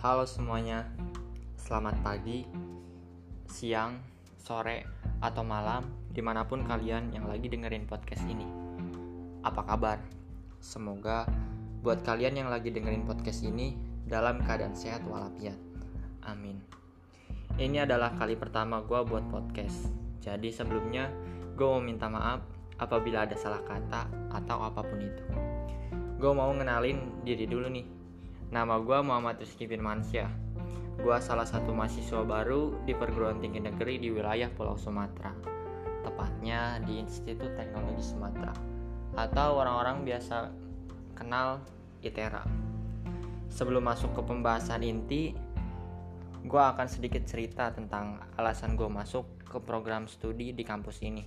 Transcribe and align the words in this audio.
Halo 0.00 0.24
semuanya, 0.24 0.88
selamat 1.60 2.00
pagi, 2.00 2.48
siang, 3.44 4.00
sore, 4.40 4.88
atau 5.20 5.44
malam 5.44 5.84
di 6.08 6.24
mana 6.24 6.48
pun 6.48 6.64
kalian 6.64 7.12
yang 7.12 7.28
lagi 7.28 7.52
dengerin 7.52 7.84
podcast 7.84 8.24
ini. 8.24 8.48
Apa 9.44 9.60
kabar? 9.60 10.00
Semoga 10.56 11.28
buat 11.84 12.00
kalian 12.00 12.32
yang 12.32 12.48
lagi 12.48 12.72
dengerin 12.72 13.04
podcast 13.04 13.44
ini 13.44 13.76
dalam 14.08 14.40
keadaan 14.40 14.72
sehat 14.72 15.04
walafiat. 15.04 15.60
Amin. 16.24 16.64
Ini 17.60 17.84
adalah 17.84 18.16
kali 18.16 18.40
pertama 18.40 18.80
gue 18.80 19.04
buat 19.04 19.28
podcast. 19.28 19.92
Jadi 20.24 20.48
sebelumnya 20.48 21.12
gue 21.60 21.68
mau 21.68 21.84
minta 21.84 22.08
maaf 22.08 22.40
apabila 22.80 23.28
ada 23.28 23.36
salah 23.36 23.60
kata 23.68 24.32
atau 24.32 24.64
apa 24.64 24.80
pun 24.80 24.96
itu. 24.96 25.24
Gue 26.16 26.32
mau 26.32 26.48
ngenalin 26.56 27.20
diri 27.20 27.44
dulu 27.44 27.68
nih. 27.68 27.99
Nama 28.50 28.82
gue 28.82 28.98
Muhammad 29.06 29.38
Rizky 29.38 29.70
Firmansyah. 29.70 30.26
Gue 30.98 31.16
salah 31.22 31.46
satu 31.46 31.70
mahasiswa 31.70 32.26
baru 32.26 32.82
di 32.82 32.98
perguruan 32.98 33.38
tinggi 33.38 33.62
negeri 33.62 34.02
di 34.02 34.10
wilayah 34.10 34.50
Pulau 34.50 34.74
Sumatera. 34.74 35.30
Tepatnya 36.02 36.82
di 36.82 36.98
Institut 36.98 37.54
Teknologi 37.54 38.02
Sumatera. 38.02 38.50
Atau 39.14 39.54
orang-orang 39.54 40.02
biasa 40.02 40.50
kenal 41.14 41.62
ITERA. 42.02 42.42
Sebelum 43.54 43.86
masuk 43.86 44.18
ke 44.18 44.22
pembahasan 44.26 44.82
inti, 44.82 45.30
gue 46.42 46.62
akan 46.74 46.90
sedikit 46.90 47.22
cerita 47.30 47.70
tentang 47.70 48.18
alasan 48.34 48.74
gue 48.74 48.90
masuk 48.90 49.46
ke 49.46 49.62
program 49.62 50.10
studi 50.10 50.50
di 50.50 50.66
kampus 50.66 51.06
ini. 51.06 51.22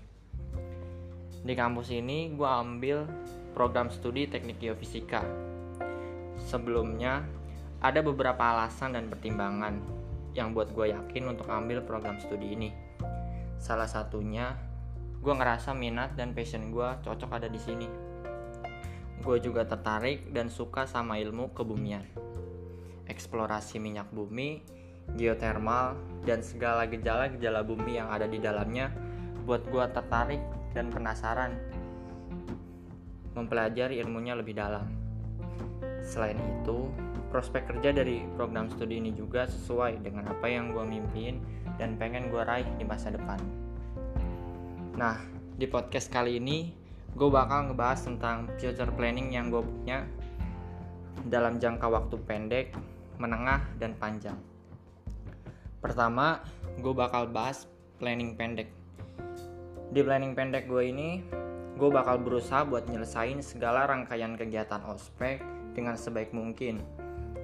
Di 1.39 1.55
kampus 1.55 1.87
ini 1.87 2.35
gue 2.35 2.49
ambil 2.51 3.07
program 3.55 3.87
studi 3.87 4.27
teknik 4.27 4.59
geofisika. 4.59 5.52
Sebelumnya, 6.53 7.25
ada 7.81 8.05
beberapa 8.05 8.37
alasan 8.37 8.93
dan 8.93 9.09
pertimbangan 9.09 9.81
yang 10.37 10.53
buat 10.53 10.69
gue 10.69 10.93
yakin 10.93 11.33
untuk 11.33 11.49
ambil 11.49 11.81
program 11.81 12.21
studi 12.21 12.53
ini. 12.53 12.69
Salah 13.57 13.89
satunya, 13.89 14.53
gue 15.17 15.33
ngerasa 15.33 15.73
minat 15.73 16.13
dan 16.13 16.37
passion 16.37 16.69
gue 16.69 16.85
cocok 17.01 17.41
ada 17.41 17.49
di 17.49 17.57
sini. 17.57 17.89
Gue 19.25 19.41
juga 19.41 19.65
tertarik 19.65 20.29
dan 20.29 20.53
suka 20.53 20.85
sama 20.85 21.17
ilmu 21.17 21.57
kebumian. 21.57 22.05
Eksplorasi 23.09 23.81
minyak 23.81 24.13
bumi, 24.13 24.61
geotermal, 25.17 25.97
dan 26.21 26.45
segala 26.45 26.85
gejala-gejala 26.85 27.65
bumi 27.65 27.97
yang 27.97 28.13
ada 28.13 28.29
di 28.29 28.37
dalamnya 28.37 28.93
buat 29.49 29.65
gue 29.73 29.85
tertarik 29.89 30.43
dan 30.77 30.93
penasaran 30.93 31.57
mempelajari 33.33 33.97
ilmunya 33.97 34.37
lebih 34.37 34.53
dalam. 34.53 35.02
Selain 36.03 36.35
itu, 36.35 36.91
prospek 37.31 37.65
kerja 37.65 37.95
dari 37.95 38.21
program 38.37 38.69
studi 38.69 39.01
ini 39.01 39.15
juga 39.15 39.49
sesuai 39.49 40.03
dengan 40.05 40.29
apa 40.29 40.45
yang 40.45 40.75
gue 40.75 40.85
mimpin 40.85 41.41
dan 41.81 41.97
pengen 41.97 42.29
gue 42.29 42.43
raih 42.43 42.67
di 42.77 42.85
masa 42.85 43.09
depan. 43.09 43.41
Nah, 44.93 45.17
di 45.57 45.65
podcast 45.65 46.13
kali 46.13 46.37
ini 46.37 46.69
gue 47.17 47.29
bakal 47.31 47.73
ngebahas 47.73 48.05
tentang 48.05 48.51
future 48.61 48.93
planning 48.93 49.33
yang 49.33 49.49
gue 49.49 49.63
punya 49.63 50.05
dalam 51.25 51.57
jangka 51.57 51.87
waktu 51.89 52.15
pendek, 52.29 52.67
menengah, 53.17 53.63
dan 53.79 53.97
panjang. 53.97 54.37
Pertama, 55.81 56.43
gue 56.77 56.93
bakal 56.93 57.29
bahas 57.29 57.65
planning 57.97 58.37
pendek. 58.37 58.69
Di 59.93 60.01
planning 60.01 60.33
pendek 60.33 60.65
gue 60.65 60.83
ini, 60.89 61.09
gue 61.73 61.89
bakal 61.89 62.21
berusaha 62.21 62.61
buat 62.63 62.85
nyelesain 62.85 63.41
segala 63.41 63.89
rangkaian 63.89 64.37
kegiatan 64.37 64.81
ospek 64.85 65.41
dengan 65.73 65.97
sebaik 65.97 66.29
mungkin. 66.31 66.81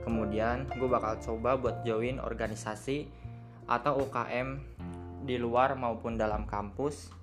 Kemudian, 0.06 0.70
gue 0.70 0.90
bakal 0.90 1.18
coba 1.20 1.58
buat 1.58 1.78
join 1.82 2.22
organisasi 2.22 3.10
atau 3.66 4.06
UKM 4.06 4.62
di 5.26 5.36
luar 5.38 5.78
maupun 5.78 6.18
dalam 6.18 6.46
kampus 6.50 7.14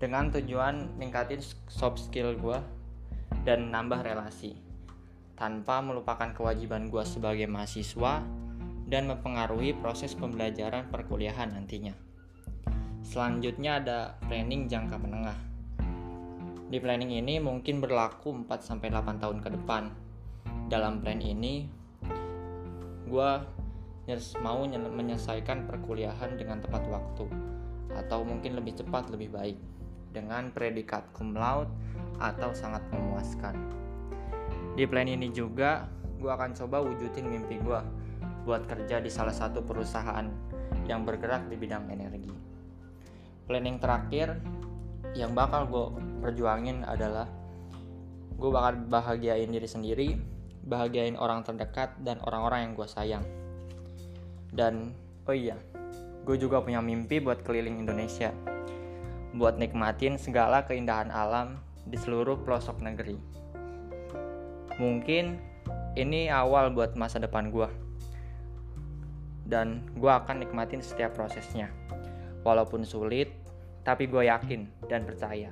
dengan 0.00 0.32
tujuan 0.32 0.96
ningkatin 0.96 1.44
soft 1.68 2.00
skill 2.00 2.32
gue 2.36 2.58
dan 3.44 3.68
nambah 3.68 4.00
relasi 4.00 4.56
tanpa 5.40 5.80
melupakan 5.80 6.36
kewajiban 6.36 6.92
gue 6.92 7.00
sebagai 7.04 7.48
mahasiswa 7.48 8.20
dan 8.84 9.08
mempengaruhi 9.08 9.72
proses 9.80 10.12
pembelajaran 10.12 10.92
perkuliahan 10.92 11.56
nantinya. 11.56 11.96
Selanjutnya 13.00 13.80
ada 13.80 13.98
planning 14.28 14.68
jangka 14.68 15.00
menengah. 15.00 15.49
Di 16.70 16.78
planning 16.78 17.18
ini 17.18 17.42
mungkin 17.42 17.82
berlaku 17.82 18.30
4-8 18.46 19.18
tahun 19.18 19.42
ke 19.42 19.58
depan. 19.58 19.90
Dalam 20.70 21.02
plan 21.02 21.18
ini, 21.18 21.66
gue 23.10 23.30
mau 24.38 24.62
menyelesaikan 24.70 25.66
perkuliahan 25.66 26.38
dengan 26.38 26.62
tepat 26.62 26.86
waktu 26.86 27.26
atau 27.90 28.22
mungkin 28.22 28.54
lebih 28.54 28.78
cepat 28.78 29.10
lebih 29.10 29.34
baik 29.34 29.58
dengan 30.14 30.54
predikat 30.54 31.10
cum 31.10 31.34
laude 31.34 31.74
atau 32.22 32.54
sangat 32.54 32.86
memuaskan. 32.94 33.58
Di 34.78 34.86
plan 34.86 35.10
ini 35.10 35.26
juga 35.34 35.90
gue 36.22 36.30
akan 36.30 36.54
coba 36.54 36.86
wujudin 36.86 37.26
mimpi 37.26 37.58
gue 37.58 37.80
buat 38.46 38.62
kerja 38.70 39.02
di 39.02 39.10
salah 39.10 39.34
satu 39.34 39.58
perusahaan 39.66 40.26
yang 40.86 41.02
bergerak 41.02 41.50
di 41.50 41.58
bidang 41.58 41.90
energi. 41.90 42.30
Planning 43.50 43.82
terakhir 43.82 44.38
yang 45.16 45.34
bakal 45.34 45.66
gue 45.66 45.86
perjuangin 46.22 46.86
adalah 46.86 47.26
gue 48.40 48.50
bakal 48.50 48.80
bahagiain 48.88 49.52
diri 49.52 49.68
sendiri, 49.68 50.08
bahagiain 50.64 51.18
orang 51.18 51.44
terdekat 51.44 51.92
dan 52.00 52.22
orang-orang 52.24 52.70
yang 52.70 52.72
gue 52.78 52.88
sayang. 52.88 53.24
Dan 54.50 54.96
oh 55.28 55.36
iya, 55.36 55.58
gue 56.24 56.36
juga 56.40 56.64
punya 56.64 56.80
mimpi 56.80 57.20
buat 57.20 57.44
keliling 57.44 57.80
Indonesia, 57.80 58.32
buat 59.36 59.60
nikmatin 59.60 60.16
segala 60.16 60.64
keindahan 60.64 61.12
alam 61.12 61.60
di 61.84 62.00
seluruh 62.00 62.40
pelosok 62.46 62.80
negeri. 62.80 63.16
Mungkin 64.80 65.36
ini 65.98 66.32
awal 66.32 66.72
buat 66.72 66.96
masa 66.96 67.20
depan 67.20 67.52
gue 67.52 67.68
dan 69.50 69.82
gue 69.98 70.08
akan 70.08 70.46
nikmatin 70.46 70.78
setiap 70.80 71.18
prosesnya. 71.18 71.68
Walaupun 72.46 72.86
sulit, 72.86 73.34
tapi 73.82 74.06
gue 74.06 74.28
yakin 74.28 74.68
dan 74.86 75.04
percaya 75.08 75.50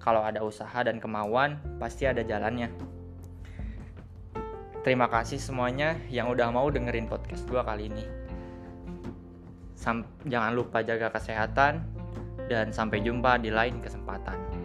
kalau 0.00 0.24
ada 0.24 0.40
usaha 0.40 0.80
dan 0.80 0.96
kemauan, 0.96 1.60
pasti 1.76 2.08
ada 2.08 2.24
jalannya. 2.24 2.72
Terima 4.80 5.12
kasih 5.12 5.36
semuanya 5.36 5.92
yang 6.08 6.32
udah 6.32 6.48
mau 6.48 6.72
dengerin 6.72 7.04
podcast 7.04 7.44
gue 7.44 7.60
kali 7.60 7.92
ini. 7.92 8.04
Sam 9.76 10.08
jangan 10.24 10.56
lupa 10.56 10.80
jaga 10.80 11.12
kesehatan 11.12 11.84
dan 12.48 12.72
sampai 12.72 13.04
jumpa 13.04 13.36
di 13.44 13.52
lain 13.52 13.84
kesempatan. 13.84 14.59